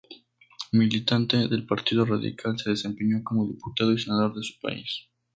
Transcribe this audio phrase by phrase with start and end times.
[0.73, 5.07] Militante del Partido Radical, se desempeñó como diputado y senador de su país.